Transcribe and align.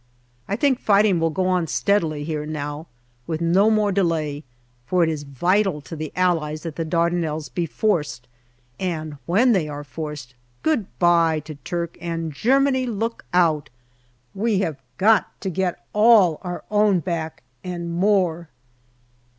I 0.47 0.55
think 0.55 0.79
fighting 0.79 1.19
will 1.19 1.29
go 1.29 1.47
on 1.47 1.67
steadily 1.67 2.23
here 2.23 2.43
now 2.47 2.87
with 3.27 3.39
no 3.39 3.69
more 3.69 3.91
delay, 3.91 4.43
for 4.83 5.03
it 5.03 5.09
is 5.11 5.21
vital 5.21 5.79
to 5.81 5.95
the 5.95 6.11
Allies 6.15 6.63
that 6.63 6.75
the 6.75 6.83
Dardanelles 6.83 7.49
be 7.49 7.67
forced, 7.67 8.27
and 8.79 9.17
when 9.27 9.51
they 9.51 9.67
are 9.69 9.83
forced, 9.83 10.33
good 10.63 10.87
bye 10.97 11.39
to 11.41 11.53
Turk, 11.53 11.99
and 12.01 12.33
Germany 12.33 12.87
look 12.87 13.25
out! 13.31 13.69
We 14.33 14.57
have 14.61 14.81
got 14.97 15.39
to 15.41 15.51
get 15.51 15.85
all 15.93 16.39
our 16.41 16.63
own 16.71 17.01
back 17.01 17.43
and 17.63 17.91
more. 17.93 18.49